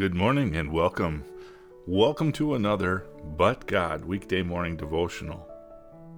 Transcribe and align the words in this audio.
Good 0.00 0.14
morning 0.14 0.56
and 0.56 0.72
welcome. 0.72 1.22
Welcome 1.86 2.32
to 2.32 2.54
another 2.54 3.04
But 3.36 3.66
God 3.66 4.02
weekday 4.02 4.42
morning 4.42 4.74
devotional. 4.74 5.46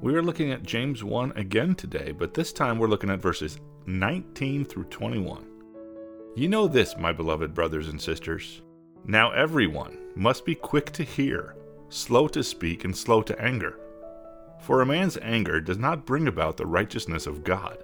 We 0.00 0.14
are 0.14 0.22
looking 0.22 0.52
at 0.52 0.62
James 0.62 1.02
1 1.02 1.32
again 1.34 1.74
today, 1.74 2.12
but 2.12 2.32
this 2.32 2.52
time 2.52 2.78
we're 2.78 2.86
looking 2.86 3.10
at 3.10 3.18
verses 3.18 3.58
19 3.86 4.66
through 4.66 4.84
21. 4.84 5.44
You 6.36 6.48
know 6.48 6.68
this, 6.68 6.96
my 6.96 7.12
beloved 7.12 7.54
brothers 7.54 7.88
and 7.88 8.00
sisters. 8.00 8.62
Now 9.04 9.32
everyone 9.32 9.98
must 10.14 10.44
be 10.44 10.54
quick 10.54 10.92
to 10.92 11.02
hear, 11.02 11.56
slow 11.88 12.28
to 12.28 12.44
speak, 12.44 12.84
and 12.84 12.96
slow 12.96 13.20
to 13.22 13.42
anger. 13.42 13.80
For 14.60 14.80
a 14.80 14.86
man's 14.86 15.18
anger 15.20 15.60
does 15.60 15.78
not 15.78 16.06
bring 16.06 16.28
about 16.28 16.56
the 16.56 16.66
righteousness 16.66 17.26
of 17.26 17.42
God. 17.42 17.82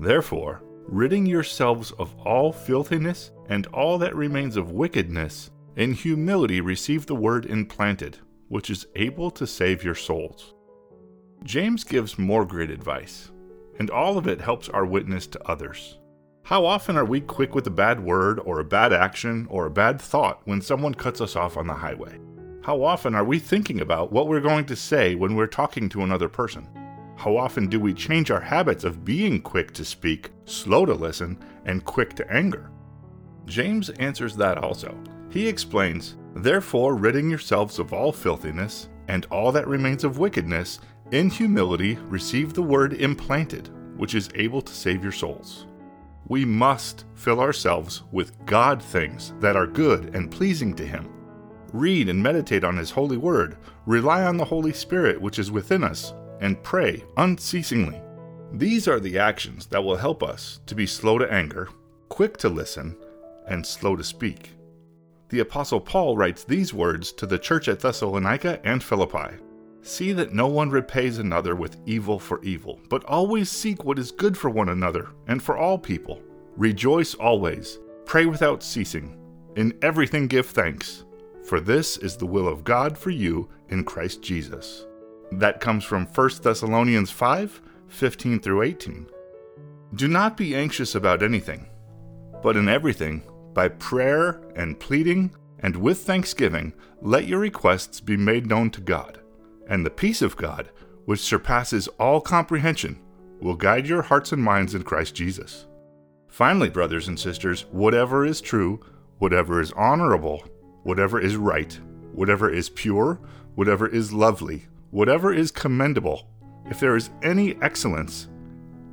Therefore, 0.00 0.64
ridding 0.88 1.26
yourselves 1.26 1.92
of 1.92 2.14
all 2.24 2.52
filthiness 2.52 3.30
and 3.48 3.66
all 3.68 3.98
that 3.98 4.16
remains 4.16 4.56
of 4.56 4.72
wickedness, 4.72 5.50
in 5.76 5.92
humility 5.92 6.60
receive 6.60 7.06
the 7.06 7.14
word 7.14 7.46
implanted, 7.46 8.18
which 8.48 8.70
is 8.70 8.86
able 8.96 9.30
to 9.30 9.46
save 9.46 9.84
your 9.84 9.94
souls. 9.94 10.54
James 11.44 11.84
gives 11.84 12.18
more 12.18 12.44
great 12.44 12.70
advice, 12.70 13.30
and 13.78 13.90
all 13.90 14.18
of 14.18 14.26
it 14.26 14.40
helps 14.40 14.68
our 14.68 14.84
witness 14.84 15.26
to 15.26 15.48
others. 15.48 15.98
How 16.42 16.64
often 16.64 16.96
are 16.96 17.04
we 17.04 17.20
quick 17.20 17.54
with 17.54 17.66
a 17.66 17.70
bad 17.70 18.02
word 18.02 18.40
or 18.40 18.58
a 18.58 18.64
bad 18.64 18.92
action 18.92 19.46
or 19.50 19.66
a 19.66 19.70
bad 19.70 20.00
thought 20.00 20.40
when 20.46 20.62
someone 20.62 20.94
cuts 20.94 21.20
us 21.20 21.36
off 21.36 21.56
on 21.56 21.66
the 21.66 21.74
highway? 21.74 22.18
How 22.62 22.82
often 22.82 23.14
are 23.14 23.24
we 23.24 23.38
thinking 23.38 23.80
about 23.80 24.10
what 24.10 24.28
we're 24.28 24.40
going 24.40 24.64
to 24.66 24.76
say 24.76 25.14
when 25.14 25.36
we're 25.36 25.46
talking 25.46 25.88
to 25.90 26.02
another 26.02 26.28
person? 26.28 26.66
How 27.18 27.36
often 27.36 27.66
do 27.66 27.80
we 27.80 27.94
change 27.94 28.30
our 28.30 28.40
habits 28.40 28.84
of 28.84 29.04
being 29.04 29.42
quick 29.42 29.72
to 29.72 29.84
speak, 29.84 30.30
slow 30.44 30.86
to 30.86 30.94
listen, 30.94 31.36
and 31.64 31.84
quick 31.84 32.14
to 32.14 32.32
anger? 32.32 32.70
James 33.44 33.90
answers 33.90 34.36
that 34.36 34.58
also. 34.58 34.96
He 35.28 35.48
explains, 35.48 36.16
Therefore, 36.36 36.94
ridding 36.94 37.28
yourselves 37.28 37.80
of 37.80 37.92
all 37.92 38.12
filthiness, 38.12 38.88
and 39.08 39.26
all 39.32 39.50
that 39.50 39.66
remains 39.66 40.04
of 40.04 40.18
wickedness, 40.18 40.78
in 41.10 41.28
humility 41.28 41.96
receive 42.02 42.54
the 42.54 42.62
word 42.62 42.92
implanted, 42.92 43.68
which 43.96 44.14
is 44.14 44.30
able 44.36 44.62
to 44.62 44.72
save 44.72 45.02
your 45.02 45.10
souls. 45.10 45.66
We 46.28 46.44
must 46.44 47.04
fill 47.14 47.40
ourselves 47.40 48.04
with 48.12 48.46
God 48.46 48.80
things 48.80 49.34
that 49.40 49.56
are 49.56 49.66
good 49.66 50.14
and 50.14 50.30
pleasing 50.30 50.72
to 50.74 50.86
Him. 50.86 51.12
Read 51.72 52.08
and 52.08 52.22
meditate 52.22 52.62
on 52.62 52.76
His 52.76 52.92
holy 52.92 53.16
word, 53.16 53.56
rely 53.86 54.22
on 54.22 54.36
the 54.36 54.44
Holy 54.44 54.72
Spirit 54.72 55.20
which 55.20 55.40
is 55.40 55.50
within 55.50 55.82
us, 55.82 56.14
and 56.40 56.62
pray 56.62 57.04
unceasingly. 57.16 58.00
These 58.52 58.88
are 58.88 59.00
the 59.00 59.18
actions 59.18 59.66
that 59.66 59.82
will 59.82 59.96
help 59.96 60.22
us 60.22 60.60
to 60.66 60.74
be 60.74 60.86
slow 60.86 61.18
to 61.18 61.32
anger, 61.32 61.68
quick 62.08 62.36
to 62.38 62.48
listen, 62.48 62.96
and 63.46 63.66
slow 63.66 63.96
to 63.96 64.04
speak. 64.04 64.50
The 65.28 65.40
Apostle 65.40 65.80
Paul 65.80 66.16
writes 66.16 66.44
these 66.44 66.72
words 66.72 67.12
to 67.12 67.26
the 67.26 67.38
church 67.38 67.68
at 67.68 67.80
Thessalonica 67.80 68.60
and 68.64 68.82
Philippi 68.82 69.36
See 69.82 70.12
that 70.12 70.34
no 70.34 70.48
one 70.48 70.70
repays 70.70 71.18
another 71.18 71.54
with 71.54 71.78
evil 71.86 72.18
for 72.18 72.42
evil, 72.42 72.80
but 72.88 73.04
always 73.04 73.48
seek 73.50 73.84
what 73.84 73.98
is 73.98 74.10
good 74.10 74.36
for 74.36 74.50
one 74.50 74.68
another 74.68 75.08
and 75.28 75.42
for 75.42 75.56
all 75.56 75.78
people. 75.78 76.20
Rejoice 76.56 77.14
always, 77.14 77.78
pray 78.04 78.26
without 78.26 78.62
ceasing, 78.62 79.16
in 79.56 79.72
everything 79.80 80.26
give 80.26 80.46
thanks, 80.46 81.04
for 81.44 81.60
this 81.60 81.96
is 81.96 82.16
the 82.16 82.26
will 82.26 82.48
of 82.48 82.64
God 82.64 82.98
for 82.98 83.10
you 83.10 83.48
in 83.70 83.84
Christ 83.84 84.20
Jesus. 84.20 84.86
That 85.32 85.60
comes 85.60 85.84
from 85.84 86.06
1 86.06 86.30
Thessalonians 86.42 87.10
5 87.10 87.62
15 87.88 88.40
through 88.40 88.62
18. 88.62 89.06
Do 89.94 90.08
not 90.08 90.36
be 90.36 90.54
anxious 90.54 90.94
about 90.94 91.22
anything, 91.22 91.66
but 92.42 92.56
in 92.56 92.68
everything, 92.68 93.22
by 93.54 93.68
prayer 93.68 94.42
and 94.54 94.78
pleading, 94.78 95.34
and 95.60 95.74
with 95.74 96.00
thanksgiving, 96.00 96.74
let 97.00 97.26
your 97.26 97.40
requests 97.40 98.00
be 98.00 98.16
made 98.16 98.46
known 98.46 98.70
to 98.70 98.80
God. 98.80 99.20
And 99.68 99.84
the 99.84 99.90
peace 99.90 100.22
of 100.22 100.36
God, 100.36 100.70
which 101.06 101.20
surpasses 101.20 101.88
all 101.98 102.20
comprehension, 102.20 103.00
will 103.40 103.54
guide 103.54 103.86
your 103.86 104.02
hearts 104.02 104.32
and 104.32 104.42
minds 104.42 104.74
in 104.74 104.82
Christ 104.82 105.14
Jesus. 105.14 105.66
Finally, 106.28 106.68
brothers 106.68 107.08
and 107.08 107.18
sisters, 107.18 107.62
whatever 107.70 108.24
is 108.26 108.40
true, 108.40 108.80
whatever 109.18 109.60
is 109.60 109.72
honorable, 109.72 110.44
whatever 110.82 111.20
is 111.20 111.36
right, 111.36 111.78
whatever 112.12 112.50
is 112.50 112.68
pure, 112.68 113.20
whatever 113.54 113.88
is 113.88 114.12
lovely, 114.12 114.66
whatever 114.90 115.32
is 115.32 115.50
commendable, 115.50 116.28
if 116.66 116.80
there 116.80 116.96
is 116.96 117.10
any 117.22 117.56
excellence, 117.62 118.28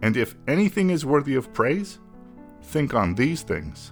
and 0.02 0.18
if 0.18 0.36
anything 0.48 0.90
is 0.90 1.06
worthy 1.06 1.36
of 1.36 1.54
praise, 1.54 2.00
think 2.62 2.94
on 2.94 3.16
these 3.16 3.42
things. 3.42 3.92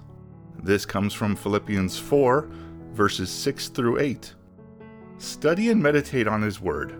This 0.62 0.86
comes 0.86 1.12
from 1.12 1.36
Philippians 1.36 1.98
4, 1.98 2.48
verses 2.92 3.30
6 3.30 3.68
through 3.68 3.98
8. 4.00 4.34
Study 5.18 5.70
and 5.70 5.82
meditate 5.82 6.26
on 6.26 6.42
His 6.42 6.60
Word. 6.60 6.98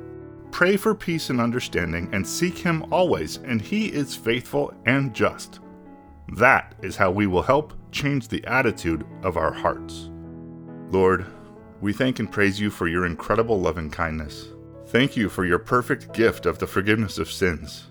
Pray 0.50 0.76
for 0.76 0.94
peace 0.94 1.30
and 1.30 1.40
understanding, 1.40 2.08
and 2.12 2.26
seek 2.26 2.56
Him 2.56 2.84
always, 2.92 3.38
and 3.38 3.60
He 3.60 3.86
is 3.86 4.14
faithful 4.14 4.72
and 4.86 5.14
just. 5.14 5.60
That 6.36 6.74
is 6.82 6.96
how 6.96 7.10
we 7.10 7.26
will 7.26 7.42
help 7.42 7.74
change 7.90 8.28
the 8.28 8.44
attitude 8.46 9.04
of 9.22 9.36
our 9.36 9.52
hearts. 9.52 10.10
Lord, 10.90 11.26
we 11.80 11.92
thank 11.92 12.18
and 12.18 12.30
praise 12.30 12.60
you 12.60 12.70
for 12.70 12.86
your 12.86 13.04
incredible 13.04 13.60
loving 13.60 13.90
kindness. 13.90 14.48
Thank 14.86 15.16
you 15.16 15.28
for 15.28 15.44
your 15.44 15.58
perfect 15.58 16.12
gift 16.12 16.46
of 16.46 16.58
the 16.58 16.66
forgiveness 16.66 17.18
of 17.18 17.30
sins. 17.30 17.90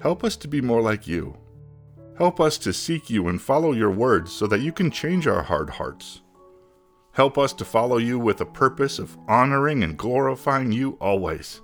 Help 0.00 0.24
us 0.24 0.36
to 0.36 0.48
be 0.48 0.60
more 0.60 0.80
like 0.80 1.06
you. 1.06 1.36
Help 2.16 2.40
us 2.40 2.58
to 2.58 2.72
seek 2.72 3.10
you 3.10 3.28
and 3.28 3.40
follow 3.40 3.72
your 3.72 3.90
words 3.90 4.32
so 4.32 4.46
that 4.46 4.60
you 4.60 4.72
can 4.72 4.90
change 4.90 5.26
our 5.26 5.42
hard 5.42 5.70
hearts. 5.70 6.22
Help 7.12 7.36
us 7.36 7.52
to 7.52 7.64
follow 7.64 7.98
you 7.98 8.18
with 8.18 8.40
a 8.40 8.46
purpose 8.46 8.98
of 8.98 9.16
honoring 9.28 9.82
and 9.82 9.96
glorifying 9.96 10.72
you 10.72 10.92
always. 11.00 11.60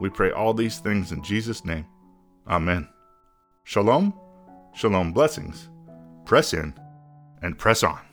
We 0.00 0.10
pray 0.10 0.30
all 0.30 0.54
these 0.54 0.78
things 0.78 1.12
in 1.12 1.22
Jesus' 1.22 1.64
name. 1.64 1.86
Amen. 2.46 2.88
Shalom, 3.64 4.14
shalom 4.74 5.12
blessings. 5.12 5.68
Press 6.24 6.52
in 6.52 6.74
and 7.42 7.58
press 7.58 7.82
on. 7.82 8.07